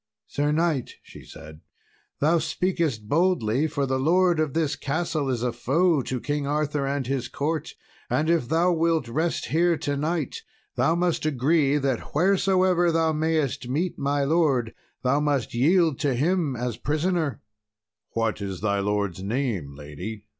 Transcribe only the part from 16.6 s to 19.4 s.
a prisoner." "What is thy lord's